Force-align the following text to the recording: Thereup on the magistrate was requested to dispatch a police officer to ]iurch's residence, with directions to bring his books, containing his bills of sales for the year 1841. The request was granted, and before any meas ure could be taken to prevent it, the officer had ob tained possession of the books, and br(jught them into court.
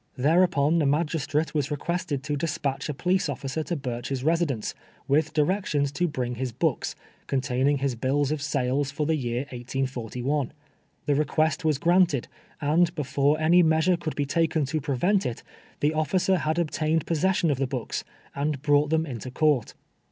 Thereup 0.17 0.57
on 0.57 0.79
the 0.79 0.87
magistrate 0.87 1.53
was 1.53 1.69
requested 1.69 2.23
to 2.23 2.35
dispatch 2.35 2.89
a 2.89 2.93
police 2.95 3.29
officer 3.29 3.61
to 3.61 3.77
]iurch's 3.77 4.23
residence, 4.23 4.73
with 5.07 5.31
directions 5.31 5.91
to 5.91 6.07
bring 6.07 6.33
his 6.41 6.51
books, 6.51 6.95
containing 7.27 7.77
his 7.77 7.93
bills 7.93 8.31
of 8.31 8.41
sales 8.41 8.89
for 8.89 9.05
the 9.05 9.15
year 9.15 9.41
1841. 9.51 10.53
The 11.05 11.13
request 11.13 11.63
was 11.63 11.77
granted, 11.77 12.27
and 12.59 12.95
before 12.95 13.39
any 13.39 13.61
meas 13.61 13.85
ure 13.85 13.95
could 13.97 14.15
be 14.15 14.25
taken 14.25 14.65
to 14.73 14.81
prevent 14.81 15.23
it, 15.23 15.43
the 15.81 15.93
officer 15.93 16.37
had 16.37 16.57
ob 16.57 16.71
tained 16.71 17.05
possession 17.05 17.51
of 17.51 17.59
the 17.59 17.67
books, 17.67 18.03
and 18.33 18.59
br(jught 18.63 18.89
them 18.89 19.05
into 19.05 19.29
court. 19.29 19.75